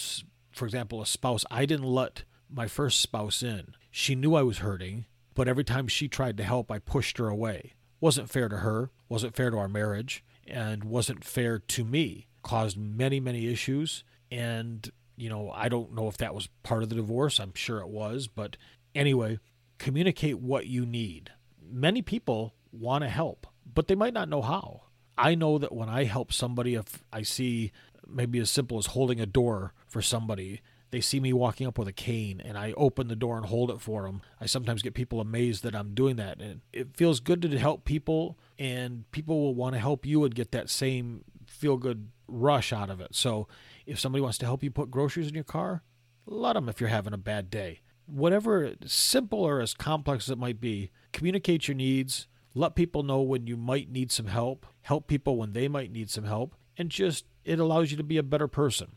for 0.52 0.66
example, 0.66 1.00
a 1.00 1.06
spouse. 1.06 1.46
I 1.50 1.64
didn't 1.64 1.86
let 1.86 2.24
my 2.50 2.66
first 2.66 3.00
spouse 3.00 3.42
in. 3.42 3.74
She 3.90 4.14
knew 4.14 4.34
I 4.34 4.42
was 4.42 4.58
hurting, 4.58 5.06
but 5.34 5.48
every 5.48 5.64
time 5.64 5.88
she 5.88 6.08
tried 6.08 6.36
to 6.36 6.44
help, 6.44 6.70
I 6.70 6.78
pushed 6.78 7.16
her 7.16 7.28
away. 7.28 7.72
Wasn't 8.00 8.30
fair 8.30 8.48
to 8.48 8.58
her, 8.58 8.90
wasn't 9.08 9.36
fair 9.36 9.50
to 9.50 9.58
our 9.58 9.68
marriage, 9.68 10.24
and 10.46 10.84
wasn't 10.84 11.24
fair 11.24 11.58
to 11.58 11.84
me 11.84 12.26
caused 12.42 12.76
many, 12.76 13.20
many 13.20 13.46
issues. 13.48 14.04
And, 14.30 14.90
you 15.16 15.28
know, 15.28 15.50
I 15.54 15.68
don't 15.68 15.94
know 15.94 16.08
if 16.08 16.16
that 16.18 16.34
was 16.34 16.48
part 16.62 16.82
of 16.82 16.88
the 16.88 16.94
divorce. 16.94 17.38
I'm 17.38 17.54
sure 17.54 17.80
it 17.80 17.88
was. 17.88 18.26
But 18.28 18.56
anyway, 18.94 19.38
communicate 19.78 20.38
what 20.38 20.66
you 20.66 20.86
need. 20.86 21.30
Many 21.62 22.02
people 22.02 22.54
want 22.72 23.04
to 23.04 23.10
help, 23.10 23.46
but 23.72 23.88
they 23.88 23.94
might 23.94 24.14
not 24.14 24.28
know 24.28 24.42
how. 24.42 24.82
I 25.18 25.34
know 25.34 25.58
that 25.58 25.72
when 25.72 25.88
I 25.88 26.04
help 26.04 26.32
somebody, 26.32 26.74
if 26.74 27.04
I 27.12 27.22
see 27.22 27.72
maybe 28.06 28.38
as 28.38 28.50
simple 28.50 28.78
as 28.78 28.86
holding 28.86 29.20
a 29.20 29.26
door 29.26 29.74
for 29.86 30.00
somebody, 30.00 30.62
they 30.90 31.00
see 31.00 31.20
me 31.20 31.32
walking 31.32 31.66
up 31.66 31.78
with 31.78 31.88
a 31.88 31.92
cane 31.92 32.40
and 32.44 32.58
I 32.58 32.72
open 32.76 33.08
the 33.08 33.16
door 33.16 33.36
and 33.36 33.46
hold 33.46 33.70
it 33.70 33.80
for 33.80 34.02
them. 34.02 34.22
I 34.40 34.46
sometimes 34.46 34.82
get 34.82 34.94
people 34.94 35.20
amazed 35.20 35.62
that 35.62 35.74
I'm 35.74 35.94
doing 35.94 36.16
that. 36.16 36.40
And 36.40 36.62
it 36.72 36.96
feels 36.96 37.20
good 37.20 37.42
to 37.42 37.58
help 37.58 37.84
people, 37.84 38.38
and 38.58 39.10
people 39.12 39.40
will 39.40 39.54
want 39.54 39.74
to 39.74 39.80
help 39.80 40.04
you 40.04 40.24
and 40.24 40.34
get 40.34 40.50
that 40.52 40.68
same 40.68 41.24
feel 41.46 41.76
good 41.76 42.08
rush 42.26 42.72
out 42.72 42.90
of 42.90 43.00
it. 43.00 43.14
So 43.14 43.48
if 43.86 43.98
somebody 43.98 44.22
wants 44.22 44.38
to 44.38 44.46
help 44.46 44.62
you 44.62 44.70
put 44.70 44.90
groceries 44.90 45.28
in 45.28 45.34
your 45.34 45.44
car, 45.44 45.82
let 46.26 46.54
them 46.54 46.68
if 46.68 46.80
you're 46.80 46.90
having 46.90 47.12
a 47.12 47.18
bad 47.18 47.50
day. 47.50 47.80
Whatever, 48.06 48.74
simple 48.86 49.40
or 49.40 49.60
as 49.60 49.74
complex 49.74 50.26
as 50.26 50.30
it 50.30 50.38
might 50.38 50.60
be, 50.60 50.90
communicate 51.12 51.68
your 51.68 51.76
needs, 51.76 52.26
let 52.54 52.74
people 52.74 53.02
know 53.02 53.20
when 53.20 53.46
you 53.46 53.56
might 53.56 53.90
need 53.90 54.10
some 54.10 54.26
help, 54.26 54.66
help 54.82 55.06
people 55.06 55.36
when 55.36 55.52
they 55.52 55.68
might 55.68 55.92
need 55.92 56.10
some 56.10 56.24
help, 56.24 56.56
and 56.76 56.90
just 56.90 57.24
it 57.44 57.60
allows 57.60 57.90
you 57.90 57.96
to 57.96 58.02
be 58.02 58.16
a 58.16 58.22
better 58.22 58.48
person. 58.48 58.96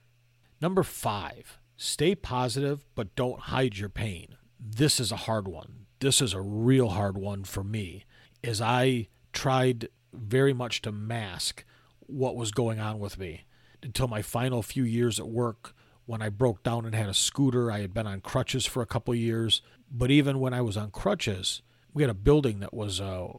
Number 0.59 0.81
five, 0.81 1.59
stay 1.77 2.15
positive, 2.15 2.85
but 2.95 3.15
don't 3.15 3.39
hide 3.41 3.77
your 3.77 3.89
pain. 3.89 4.35
This 4.59 4.99
is 4.99 5.11
a 5.11 5.17
hard 5.17 5.47
one. 5.47 5.85
This 5.99 6.21
is 6.21 6.33
a 6.33 6.41
real 6.41 6.89
hard 6.89 7.17
one 7.17 7.43
for 7.43 7.63
me, 7.63 8.05
as 8.43 8.61
I 8.61 9.07
tried 9.31 9.89
very 10.13 10.53
much 10.53 10.81
to 10.83 10.91
mask 10.91 11.63
what 11.99 12.35
was 12.35 12.51
going 12.51 12.79
on 12.79 12.99
with 12.99 13.17
me 13.17 13.45
until 13.81 14.07
my 14.07 14.21
final 14.21 14.61
few 14.61 14.83
years 14.83 15.19
at 15.19 15.27
work 15.27 15.73
when 16.05 16.21
I 16.21 16.29
broke 16.29 16.63
down 16.63 16.85
and 16.85 16.95
had 16.95 17.09
a 17.09 17.13
scooter. 17.13 17.71
I 17.71 17.79
had 17.79 17.93
been 17.93 18.07
on 18.07 18.21
crutches 18.21 18.65
for 18.65 18.81
a 18.81 18.87
couple 18.87 19.15
years. 19.15 19.61
But 19.91 20.11
even 20.11 20.39
when 20.39 20.53
I 20.53 20.61
was 20.61 20.75
on 20.75 20.91
crutches, 20.91 21.61
we 21.93 22.03
had 22.03 22.09
a 22.09 22.15
building 22.15 22.59
that 22.59 22.73
was 22.73 22.99
a 22.99 23.05
uh, 23.05 23.33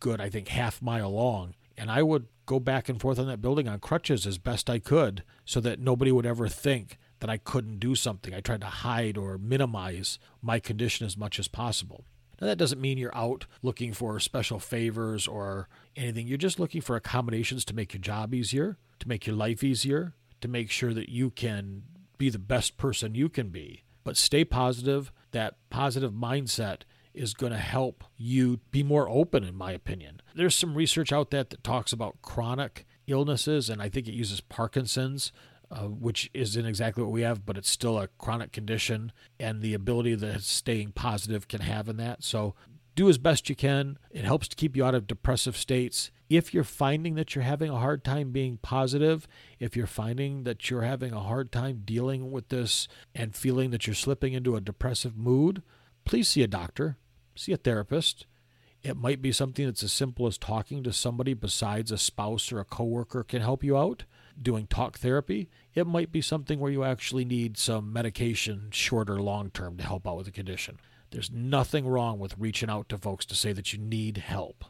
good, 0.00 0.20
I 0.20 0.30
think, 0.30 0.48
half 0.48 0.80
mile 0.80 1.10
long. 1.10 1.54
And 1.76 1.90
I 1.90 2.02
would 2.02 2.26
go 2.46 2.58
back 2.58 2.88
and 2.88 3.00
forth 3.00 3.18
on 3.18 3.26
that 3.26 3.42
building 3.42 3.68
on 3.68 3.78
crutches 3.78 4.26
as 4.26 4.38
best 4.38 4.70
I 4.70 4.78
could 4.78 5.22
so 5.44 5.60
that 5.60 5.80
nobody 5.80 6.10
would 6.10 6.26
ever 6.26 6.48
think 6.48 6.98
that 7.20 7.30
I 7.30 7.36
couldn't 7.38 7.78
do 7.78 7.94
something. 7.94 8.34
I 8.34 8.40
tried 8.40 8.60
to 8.60 8.66
hide 8.68 9.16
or 9.16 9.38
minimize 9.38 10.18
my 10.42 10.58
condition 10.58 11.06
as 11.06 11.16
much 11.16 11.38
as 11.38 11.48
possible. 11.48 12.04
Now, 12.40 12.46
that 12.46 12.58
doesn't 12.58 12.80
mean 12.80 12.98
you're 12.98 13.16
out 13.16 13.46
looking 13.62 13.92
for 13.92 14.20
special 14.20 14.60
favors 14.60 15.26
or 15.26 15.68
anything. 15.96 16.28
You're 16.28 16.38
just 16.38 16.60
looking 16.60 16.80
for 16.80 16.94
accommodations 16.94 17.64
to 17.66 17.74
make 17.74 17.92
your 17.92 18.00
job 18.00 18.32
easier, 18.32 18.78
to 19.00 19.08
make 19.08 19.26
your 19.26 19.34
life 19.34 19.64
easier, 19.64 20.14
to 20.40 20.48
make 20.48 20.70
sure 20.70 20.94
that 20.94 21.08
you 21.08 21.30
can 21.30 21.82
be 22.16 22.30
the 22.30 22.38
best 22.38 22.76
person 22.76 23.14
you 23.14 23.28
can 23.28 23.48
be. 23.48 23.82
But 24.04 24.16
stay 24.16 24.44
positive. 24.44 25.10
That 25.32 25.56
positive 25.68 26.12
mindset 26.12 26.82
is 27.12 27.34
going 27.34 27.52
to 27.52 27.58
help 27.58 28.04
you 28.16 28.60
be 28.70 28.84
more 28.84 29.08
open, 29.08 29.42
in 29.42 29.56
my 29.56 29.72
opinion. 29.72 30.22
There's 30.34 30.54
some 30.54 30.74
research 30.74 31.12
out 31.12 31.30
there 31.30 31.44
that 31.44 31.64
talks 31.64 31.92
about 31.92 32.22
chronic 32.22 32.86
illnesses, 33.08 33.68
and 33.68 33.82
I 33.82 33.88
think 33.88 34.06
it 34.06 34.14
uses 34.14 34.40
Parkinson's 34.40 35.32
uh, 35.70 35.82
which 35.82 36.30
isn't 36.34 36.66
exactly 36.66 37.02
what 37.02 37.12
we 37.12 37.22
have, 37.22 37.44
but 37.44 37.58
it's 37.58 37.70
still 37.70 37.98
a 37.98 38.08
chronic 38.18 38.52
condition, 38.52 39.12
and 39.38 39.60
the 39.60 39.74
ability 39.74 40.14
that 40.14 40.42
staying 40.42 40.92
positive 40.92 41.48
can 41.48 41.60
have 41.60 41.88
in 41.88 41.96
that. 41.98 42.22
So 42.22 42.54
do 42.94 43.08
as 43.08 43.16
best 43.16 43.48
you 43.48 43.54
can. 43.54 43.96
It 44.10 44.24
helps 44.24 44.48
to 44.48 44.56
keep 44.56 44.76
you 44.76 44.84
out 44.84 44.94
of 44.94 45.06
depressive 45.06 45.56
states. 45.56 46.10
If 46.28 46.52
you're 46.52 46.64
finding 46.64 47.14
that 47.14 47.34
you're 47.34 47.44
having 47.44 47.70
a 47.70 47.78
hard 47.78 48.02
time 48.02 48.32
being 48.32 48.58
positive, 48.60 49.28
if 49.60 49.76
you're 49.76 49.86
finding 49.86 50.42
that 50.42 50.68
you're 50.68 50.82
having 50.82 51.12
a 51.12 51.20
hard 51.20 51.52
time 51.52 51.82
dealing 51.84 52.32
with 52.32 52.48
this 52.48 52.88
and 53.14 53.36
feeling 53.36 53.70
that 53.70 53.86
you're 53.86 53.94
slipping 53.94 54.32
into 54.32 54.56
a 54.56 54.60
depressive 54.60 55.16
mood, 55.16 55.62
please 56.04 56.26
see 56.26 56.42
a 56.42 56.48
doctor, 56.48 56.96
see 57.36 57.52
a 57.52 57.56
therapist. 57.56 58.26
It 58.82 58.96
might 58.96 59.20
be 59.20 59.32
something 59.32 59.66
that's 59.66 59.82
as 59.82 59.92
simple 59.92 60.26
as 60.26 60.38
talking 60.38 60.82
to 60.84 60.92
somebody 60.92 61.34
besides 61.34 61.90
a 61.90 61.98
spouse 61.98 62.52
or 62.52 62.60
a 62.60 62.64
coworker 62.64 63.24
can 63.24 63.42
help 63.42 63.64
you 63.64 63.76
out 63.76 64.04
doing 64.40 64.66
talk 64.66 64.98
therapy, 64.98 65.48
it 65.74 65.86
might 65.86 66.12
be 66.12 66.20
something 66.20 66.60
where 66.60 66.70
you 66.70 66.84
actually 66.84 67.24
need 67.24 67.58
some 67.58 67.92
medication, 67.92 68.68
short 68.70 69.10
or 69.10 69.20
long 69.20 69.50
term, 69.50 69.76
to 69.76 69.84
help 69.84 70.06
out 70.06 70.16
with 70.16 70.26
the 70.26 70.32
condition. 70.32 70.78
There's 71.10 71.30
nothing 71.30 71.86
wrong 71.86 72.18
with 72.18 72.38
reaching 72.38 72.70
out 72.70 72.88
to 72.90 72.98
folks 72.98 73.24
to 73.26 73.34
say 73.34 73.52
that 73.52 73.72
you 73.72 73.78
need 73.78 74.18
help. 74.18 74.64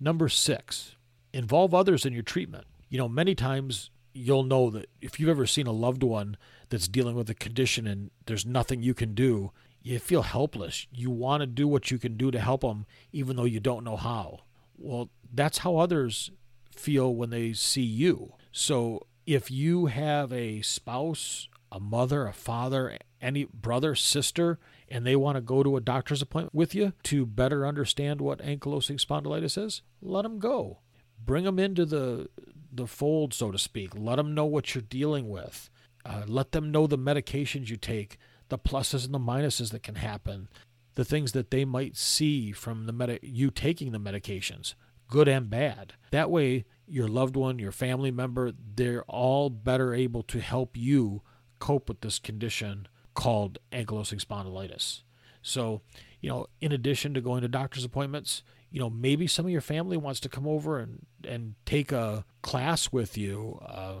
Number 0.00 0.28
six, 0.28 0.96
involve 1.32 1.74
others 1.74 2.04
in 2.04 2.12
your 2.12 2.22
treatment. 2.22 2.66
You 2.88 2.98
know, 2.98 3.08
many 3.08 3.34
times 3.34 3.90
you'll 4.12 4.42
know 4.42 4.70
that 4.70 4.88
if 5.00 5.20
you've 5.20 5.28
ever 5.28 5.46
seen 5.46 5.66
a 5.66 5.72
loved 5.72 6.02
one 6.02 6.36
that's 6.70 6.88
dealing 6.88 7.14
with 7.14 7.30
a 7.30 7.34
condition 7.34 7.86
and 7.86 8.10
there's 8.26 8.46
nothing 8.46 8.82
you 8.82 8.94
can 8.94 9.14
do, 9.14 9.52
you 9.82 9.98
feel 9.98 10.22
helpless. 10.22 10.86
You 10.92 11.10
want 11.10 11.40
to 11.40 11.46
do 11.46 11.68
what 11.68 11.90
you 11.90 11.98
can 11.98 12.16
do 12.16 12.30
to 12.30 12.40
help 12.40 12.62
them, 12.62 12.86
even 13.12 13.36
though 13.36 13.44
you 13.44 13.60
don't 13.60 13.84
know 13.84 13.96
how. 13.96 14.40
Well, 14.76 15.10
that's 15.32 15.58
how 15.58 15.76
others 15.76 16.30
feel 16.74 17.14
when 17.14 17.30
they 17.30 17.52
see 17.52 17.82
you. 17.82 18.34
So 18.52 19.06
if 19.26 19.50
you 19.50 19.86
have 19.86 20.32
a 20.32 20.62
spouse, 20.62 21.48
a 21.70 21.80
mother, 21.80 22.26
a 22.26 22.32
father, 22.32 22.96
any 23.20 23.44
brother, 23.44 23.94
sister, 23.94 24.58
and 24.88 25.06
they 25.06 25.16
want 25.16 25.36
to 25.36 25.40
go 25.40 25.62
to 25.62 25.76
a 25.76 25.80
doctor's 25.80 26.22
appointment 26.22 26.54
with 26.54 26.74
you 26.74 26.92
to 27.04 27.26
better 27.26 27.66
understand 27.66 28.20
what 28.20 28.38
ankylosing 28.40 29.04
spondylitis 29.04 29.62
is, 29.62 29.82
let 30.00 30.22
them 30.22 30.38
go. 30.38 30.78
Bring 31.22 31.44
them 31.44 31.58
into 31.58 31.84
the 31.84 32.28
the 32.72 32.86
fold, 32.86 33.34
so 33.34 33.50
to 33.50 33.58
speak. 33.58 33.90
Let 33.94 34.16
them 34.16 34.34
know 34.34 34.44
what 34.44 34.74
you're 34.74 34.82
dealing 34.82 35.28
with. 35.28 35.68
Uh, 36.04 36.22
let 36.26 36.52
them 36.52 36.70
know 36.70 36.86
the 36.86 36.98
medications 36.98 37.68
you 37.68 37.76
take, 37.76 38.18
the 38.48 38.58
pluses 38.58 39.04
and 39.04 39.14
the 39.14 39.18
minuses 39.18 39.70
that 39.70 39.82
can 39.82 39.96
happen, 39.96 40.48
the 40.94 41.04
things 41.04 41.32
that 41.32 41.50
they 41.50 41.64
might 41.64 41.96
see 41.96 42.52
from 42.52 42.86
the 42.86 42.92
med- 42.92 43.20
you 43.22 43.50
taking 43.50 43.92
the 43.92 44.00
medications, 44.00 44.74
good 45.08 45.28
and 45.28 45.48
bad. 45.48 45.94
That 46.10 46.30
way, 46.30 46.64
your 46.86 47.08
loved 47.08 47.36
one, 47.36 47.58
your 47.58 47.72
family 47.72 48.10
member, 48.10 48.52
they're 48.74 49.04
all 49.04 49.50
better 49.50 49.94
able 49.94 50.22
to 50.24 50.40
help 50.40 50.76
you 50.76 51.22
cope 51.58 51.88
with 51.88 52.00
this 52.00 52.18
condition 52.18 52.88
called 53.14 53.58
ankylosing 53.72 54.24
spondylitis. 54.24 55.02
So, 55.42 55.82
you 56.20 56.28
know, 56.28 56.46
in 56.60 56.72
addition 56.72 57.14
to 57.14 57.20
going 57.20 57.42
to 57.42 57.48
doctor's 57.48 57.84
appointments, 57.84 58.42
you 58.70 58.80
know, 58.80 58.90
maybe 58.90 59.26
some 59.26 59.46
of 59.46 59.50
your 59.50 59.60
family 59.60 59.96
wants 59.96 60.20
to 60.20 60.28
come 60.28 60.46
over 60.46 60.78
and, 60.78 61.06
and 61.24 61.54
take 61.64 61.90
a 61.90 62.24
class 62.42 62.92
with 62.92 63.16
you. 63.16 63.58
Uh, 63.64 63.94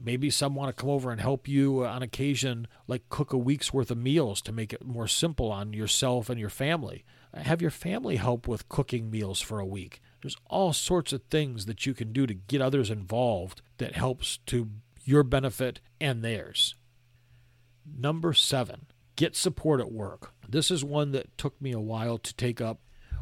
maybe 0.00 0.30
some 0.30 0.54
want 0.54 0.74
to 0.74 0.80
come 0.80 0.90
over 0.90 1.10
and 1.10 1.20
help 1.20 1.48
you 1.48 1.84
on 1.84 2.02
occasion, 2.02 2.66
like 2.86 3.08
cook 3.08 3.32
a 3.32 3.38
week's 3.38 3.72
worth 3.72 3.90
of 3.90 3.98
meals 3.98 4.40
to 4.42 4.52
make 4.52 4.72
it 4.72 4.84
more 4.84 5.08
simple 5.08 5.50
on 5.50 5.72
yourself 5.72 6.28
and 6.28 6.38
your 6.38 6.50
family. 6.50 7.04
Have 7.34 7.62
your 7.62 7.70
family 7.70 8.16
help 8.16 8.46
with 8.46 8.68
cooking 8.68 9.10
meals 9.10 9.40
for 9.40 9.58
a 9.58 9.66
week. 9.66 10.00
There's 10.22 10.36
all 10.46 10.72
sorts 10.72 11.12
of 11.12 11.22
things 11.24 11.66
that 11.66 11.84
you 11.84 11.94
can 11.94 12.12
do 12.12 12.26
to 12.26 12.34
get 12.34 12.60
others 12.60 12.90
involved 12.90 13.60
that 13.78 13.96
helps 13.96 14.38
to 14.46 14.70
your 15.04 15.22
benefit 15.22 15.80
and 16.00 16.24
theirs. 16.24 16.74
Number 17.84 18.32
seven, 18.32 18.86
get 19.16 19.36
support 19.36 19.80
at 19.80 19.92
work. 19.92 20.32
This 20.48 20.70
is 20.70 20.84
one 20.84 21.12
that 21.12 21.36
took 21.36 21.60
me 21.60 21.72
a 21.72 21.80
while 21.80 22.18
to 22.18 22.34
take 22.34 22.60
up. 22.60 22.80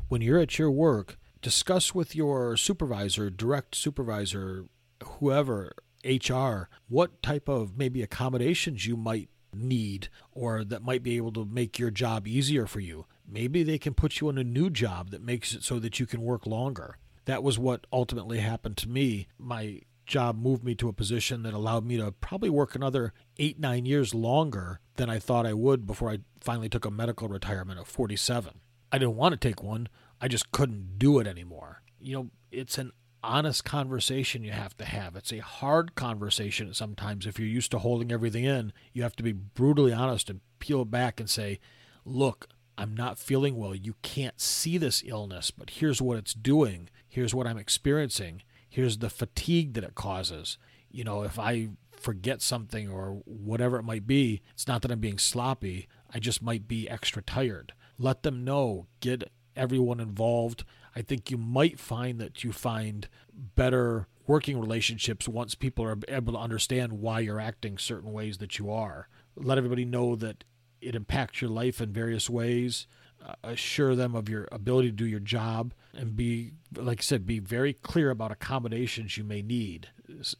When 0.08 0.20
you're 0.20 0.38
at 0.38 0.58
your 0.58 0.70
work, 0.70 1.18
discuss 1.40 1.94
with 1.94 2.14
your 2.14 2.56
supervisor, 2.56 3.30
direct 3.30 3.74
supervisor, 3.74 4.66
whoever, 5.04 5.72
HR, 6.04 6.68
what 6.88 7.22
type 7.22 7.48
of 7.48 7.76
maybe 7.76 8.02
accommodations 8.02 8.86
you 8.86 8.96
might 8.96 9.28
need 9.54 10.08
or 10.30 10.64
that 10.64 10.82
might 10.82 11.02
be 11.02 11.16
able 11.16 11.32
to 11.32 11.44
make 11.44 11.78
your 11.78 11.90
job 11.90 12.26
easier 12.26 12.66
for 12.66 12.80
you. 12.80 13.06
Maybe 13.28 13.62
they 13.62 13.78
can 13.78 13.94
put 13.94 14.20
you 14.20 14.28
in 14.28 14.38
a 14.38 14.44
new 14.44 14.70
job 14.70 15.10
that 15.10 15.22
makes 15.22 15.54
it 15.54 15.62
so 15.62 15.78
that 15.78 16.00
you 16.00 16.06
can 16.06 16.22
work 16.22 16.46
longer. 16.46 16.98
That 17.24 17.42
was 17.42 17.58
what 17.58 17.86
ultimately 17.92 18.38
happened 18.38 18.76
to 18.78 18.88
me. 18.88 19.28
My 19.38 19.80
job 20.06 20.36
moved 20.36 20.64
me 20.64 20.74
to 20.74 20.88
a 20.88 20.92
position 20.92 21.42
that 21.42 21.54
allowed 21.54 21.84
me 21.84 21.96
to 21.96 22.12
probably 22.12 22.50
work 22.50 22.74
another 22.74 23.12
eight, 23.38 23.58
nine 23.58 23.86
years 23.86 24.14
longer 24.14 24.80
than 24.96 25.08
I 25.08 25.18
thought 25.18 25.46
I 25.46 25.52
would 25.52 25.86
before 25.86 26.10
I 26.10 26.18
finally 26.40 26.68
took 26.68 26.84
a 26.84 26.90
medical 26.90 27.28
retirement 27.28 27.78
at 27.78 27.86
47. 27.86 28.60
I 28.90 28.98
didn't 28.98 29.16
want 29.16 29.32
to 29.32 29.48
take 29.48 29.62
one, 29.62 29.88
I 30.20 30.28
just 30.28 30.52
couldn't 30.52 30.98
do 30.98 31.18
it 31.18 31.26
anymore. 31.26 31.82
You 31.98 32.14
know, 32.14 32.30
it's 32.50 32.78
an 32.78 32.92
honest 33.22 33.64
conversation 33.64 34.44
you 34.44 34.52
have 34.52 34.76
to 34.76 34.84
have. 34.84 35.16
It's 35.16 35.32
a 35.32 35.38
hard 35.38 35.94
conversation 35.94 36.74
sometimes. 36.74 37.26
If 37.26 37.38
you're 37.38 37.48
used 37.48 37.70
to 37.72 37.78
holding 37.78 38.12
everything 38.12 38.44
in, 38.44 38.72
you 38.92 39.02
have 39.02 39.16
to 39.16 39.22
be 39.22 39.32
brutally 39.32 39.92
honest 39.92 40.30
and 40.30 40.40
peel 40.58 40.84
back 40.84 41.20
and 41.20 41.28
say, 41.28 41.60
look, 42.04 42.48
I'm 42.76 42.94
not 42.94 43.18
feeling 43.18 43.56
well. 43.56 43.74
You 43.74 43.94
can't 44.02 44.40
see 44.40 44.78
this 44.78 45.02
illness, 45.06 45.50
but 45.50 45.70
here's 45.70 46.02
what 46.02 46.18
it's 46.18 46.34
doing. 46.34 46.88
Here's 47.08 47.34
what 47.34 47.46
I'm 47.46 47.58
experiencing. 47.58 48.42
Here's 48.68 48.98
the 48.98 49.10
fatigue 49.10 49.74
that 49.74 49.84
it 49.84 49.94
causes. 49.94 50.58
You 50.90 51.04
know, 51.04 51.22
if 51.22 51.38
I 51.38 51.68
forget 51.92 52.42
something 52.42 52.88
or 52.88 53.22
whatever 53.24 53.78
it 53.78 53.84
might 53.84 54.06
be, 54.06 54.42
it's 54.52 54.66
not 54.66 54.82
that 54.82 54.90
I'm 54.90 55.00
being 55.00 55.18
sloppy. 55.18 55.88
I 56.12 56.18
just 56.18 56.42
might 56.42 56.66
be 56.66 56.88
extra 56.88 57.22
tired. 57.22 57.72
Let 57.98 58.22
them 58.22 58.44
know. 58.44 58.86
Get 59.00 59.30
everyone 59.56 60.00
involved. 60.00 60.64
I 60.94 61.02
think 61.02 61.30
you 61.30 61.38
might 61.38 61.78
find 61.78 62.18
that 62.20 62.44
you 62.44 62.52
find 62.52 63.08
better 63.32 64.08
working 64.26 64.60
relationships 64.60 65.28
once 65.28 65.54
people 65.54 65.84
are 65.84 65.98
able 66.08 66.32
to 66.34 66.38
understand 66.38 66.94
why 66.94 67.20
you're 67.20 67.40
acting 67.40 67.78
certain 67.78 68.12
ways 68.12 68.38
that 68.38 68.58
you 68.58 68.70
are. 68.70 69.08
Let 69.36 69.58
everybody 69.58 69.84
know 69.84 70.16
that 70.16 70.44
it 70.80 70.94
impacts 70.94 71.40
your 71.40 71.50
life 71.50 71.80
in 71.80 71.92
various 71.92 72.28
ways. 72.28 72.86
Uh, 73.24 73.34
assure 73.44 73.94
them 73.94 74.16
of 74.16 74.28
your 74.28 74.48
ability 74.50 74.88
to 74.88 74.96
do 74.96 75.06
your 75.06 75.20
job 75.20 75.74
and 75.94 76.16
be, 76.16 76.52
like 76.74 76.98
I 76.98 77.02
said, 77.02 77.24
be 77.24 77.38
very 77.38 77.72
clear 77.72 78.10
about 78.10 78.32
accommodations 78.32 79.16
you 79.16 79.22
may 79.22 79.42
need. 79.42 79.88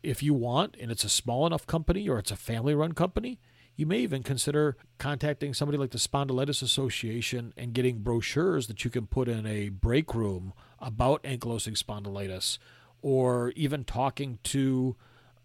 If 0.03 0.21
you 0.21 0.35
want, 0.35 0.77
and 0.81 0.91
it's 0.91 1.05
a 1.05 1.09
small 1.09 1.47
enough 1.47 1.65
company 1.65 2.09
or 2.09 2.19
it's 2.19 2.33
a 2.33 2.37
family 2.37 2.75
run 2.75 2.93
company, 2.93 3.39
you 3.77 3.87
may 3.87 3.99
even 3.99 4.23
consider 4.23 4.77
contacting 4.99 5.55
somebody 5.55 5.79
like 5.79 5.91
the 5.91 5.99
Spondylitis 5.99 6.63
Association 6.63 7.53
and 7.57 7.73
getting 7.73 7.99
brochures 7.99 8.67
that 8.67 8.85
you 8.85 8.91
can 8.91 9.07
put 9.07 9.29
in 9.29 9.47
a 9.47 9.71
break 9.71 10.15
room 10.15 10.53
about 10.79 11.23
ankylosing 11.23 11.77
spondylitis, 11.81 12.59
or 13.01 13.53
even 13.57 13.85
talking 13.85 14.39
to 14.45 14.97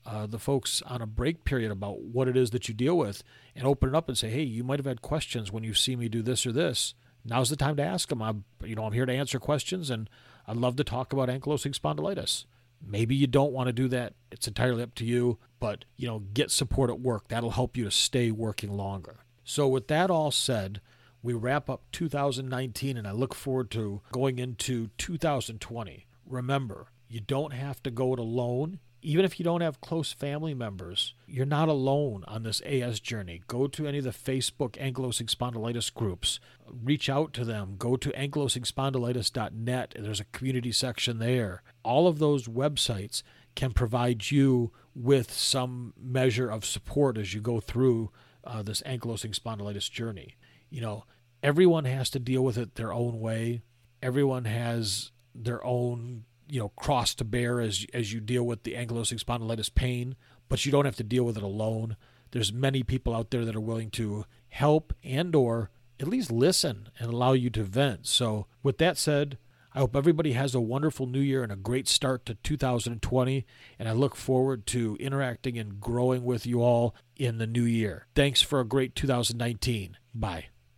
uh, 0.05 0.25
the 0.25 0.39
folks 0.39 0.81
on 0.83 1.01
a 1.01 1.07
break 1.07 1.43
period 1.43 1.71
about 1.71 2.01
what 2.01 2.27
it 2.27 2.37
is 2.37 2.51
that 2.51 2.67
you 2.67 2.73
deal 2.73 2.97
with 2.97 3.23
and 3.55 3.65
open 3.65 3.89
it 3.89 3.95
up 3.95 4.07
and 4.07 4.17
say, 4.17 4.29
hey, 4.29 4.43
you 4.43 4.63
might 4.63 4.79
have 4.79 4.85
had 4.85 5.01
questions 5.01 5.51
when 5.51 5.63
you 5.63 5.73
see 5.73 5.95
me 5.95 6.07
do 6.07 6.21
this 6.21 6.45
or 6.45 6.51
this. 6.51 6.93
Now's 7.25 7.49
the 7.49 7.55
time 7.55 7.75
to 7.77 7.83
ask 7.83 8.07
them. 8.09 8.21
I'm, 8.21 8.45
you 8.63 8.75
know, 8.75 8.85
I'm 8.85 8.93
here 8.93 9.05
to 9.05 9.13
answer 9.13 9.39
questions, 9.39 9.89
and 9.89 10.09
I'd 10.47 10.55
love 10.55 10.77
to 10.77 10.83
talk 10.83 11.11
about 11.11 11.29
ankylosing 11.29 11.77
spondylitis. 11.77 12.45
Maybe 12.85 13.15
you 13.15 13.27
don't 13.27 13.51
want 13.51 13.67
to 13.67 13.73
do 13.73 13.87
that. 13.89 14.13
It's 14.31 14.47
entirely 14.47 14.83
up 14.83 14.95
to 14.95 15.05
you, 15.05 15.39
but 15.59 15.85
you 15.97 16.07
know, 16.07 16.19
get 16.19 16.51
support 16.51 16.89
at 16.89 16.99
work. 16.99 17.27
That'll 17.27 17.51
help 17.51 17.75
you 17.75 17.83
to 17.83 17.91
stay 17.91 18.31
working 18.31 18.71
longer. 18.75 19.19
So 19.43 19.67
with 19.67 19.87
that 19.87 20.09
all 20.09 20.31
said, 20.31 20.81
we 21.21 21.33
wrap 21.33 21.69
up 21.69 21.83
2019 21.91 22.97
and 22.97 23.07
I 23.07 23.11
look 23.11 23.33
forward 23.33 23.71
to 23.71 24.01
going 24.11 24.39
into 24.39 24.89
2020. 24.97 26.05
Remember, 26.25 26.87
you 27.07 27.19
don't 27.19 27.53
have 27.53 27.81
to 27.83 27.91
go 27.91 28.13
it 28.13 28.19
alone. 28.19 28.79
Even 29.01 29.23
if 29.23 29.39
you 29.39 29.43
don't 29.43 29.61
have 29.61 29.79
close 29.79 30.11
family 30.11 30.53
members, 30.53 31.13
you're 31.27 31.45
not 31.45 31.69
alone 31.69 32.23
on 32.27 32.43
this 32.43 32.61
AS 32.65 32.99
journey. 32.99 33.41
Go 33.47 33.67
to 33.67 33.87
any 33.87 33.99
of 33.99 34.03
the 34.03 34.09
Facebook 34.09 34.71
ankylosing 34.71 35.33
spondylitis 35.33 35.93
groups, 35.93 36.39
reach 36.67 37.09
out 37.09 37.31
to 37.33 37.45
them. 37.45 37.75
Go 37.77 37.95
to 37.95 38.09
ankylosingspondylitis.net, 38.09 39.95
there's 39.97 40.19
a 40.19 40.25
community 40.25 40.71
section 40.71 41.19
there. 41.19 41.61
All 41.83 42.07
of 42.07 42.19
those 42.19 42.47
websites 42.47 43.21
can 43.55 43.71
provide 43.71 44.31
you 44.31 44.71
with 44.93 45.31
some 45.31 45.93
measure 45.99 46.49
of 46.49 46.65
support 46.65 47.17
as 47.17 47.33
you 47.33 47.41
go 47.41 47.59
through 47.59 48.11
uh, 48.43 48.63
this 48.63 48.81
ankylosing 48.81 49.37
spondylitis 49.37 49.91
journey. 49.91 50.35
You 50.69 50.81
know, 50.81 51.05
everyone 51.43 51.85
has 51.85 52.09
to 52.11 52.19
deal 52.19 52.43
with 52.43 52.57
it 52.57 52.75
their 52.75 52.93
own 52.93 53.19
way. 53.19 53.61
Everyone 54.01 54.45
has 54.45 55.11
their 55.33 55.63
own 55.65 56.25
you 56.49 56.59
know 56.59 56.69
cross 56.69 57.13
to 57.15 57.23
bear 57.23 57.59
as 57.59 57.85
as 57.93 58.13
you 58.13 58.19
deal 58.19 58.43
with 58.43 58.63
the 58.63 58.73
ankylosing 58.73 59.23
spondylitis 59.23 59.73
pain, 59.73 60.15
but 60.49 60.65
you 60.65 60.71
don't 60.71 60.85
have 60.85 60.95
to 60.97 61.03
deal 61.03 61.23
with 61.23 61.37
it 61.37 61.43
alone. 61.43 61.95
There's 62.31 62.51
many 62.51 62.83
people 62.83 63.15
out 63.15 63.31
there 63.31 63.45
that 63.45 63.55
are 63.55 63.61
willing 63.61 63.89
to 63.91 64.25
help 64.49 64.93
and 65.03 65.35
or 65.35 65.69
at 65.99 66.07
least 66.07 66.31
listen 66.31 66.89
and 66.99 67.11
allow 67.11 67.33
you 67.33 67.49
to 67.51 67.63
vent. 67.63 68.05
So, 68.07 68.47
with 68.63 68.77
that 68.77 68.97
said, 68.97 69.37
I 69.73 69.79
hope 69.79 69.95
everybody 69.95 70.33
has 70.33 70.55
a 70.55 70.61
wonderful 70.61 71.05
new 71.05 71.19
year 71.19 71.43
and 71.43 71.51
a 71.51 71.55
great 71.55 71.87
start 71.87 72.25
to 72.25 72.35
2020. 72.35 73.45
And 73.77 73.87
I 73.87 73.91
look 73.91 74.15
forward 74.15 74.65
to 74.67 74.97
interacting 74.99 75.57
and 75.57 75.79
growing 75.79 76.23
with 76.23 76.45
you 76.45 76.61
all 76.61 76.95
in 77.15 77.37
the 77.37 77.47
new 77.47 77.63
year. 77.63 78.07
Thanks 78.15 78.41
for 78.41 78.59
a 78.59 78.65
great 78.65 78.95
2019. 78.95 79.97
Bye. 80.13 80.45